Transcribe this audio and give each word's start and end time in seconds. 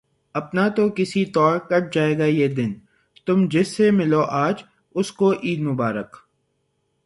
اپنا 0.35 0.67
تو 0.69 0.89
کسی 0.89 1.25
طور 1.25 1.57
کٹ 1.59 1.93
جائے 1.93 2.17
گا 2.17 2.25
یہ 2.25 2.47
دن، 2.47 2.73
تم 3.27 3.47
جس 3.47 3.67
سے 3.67 3.91
ملو 3.91 4.21
آج 4.21 4.63
اس 4.95 5.11
کو 5.11 5.31
عید 5.33 5.61
مبارک 5.61 6.15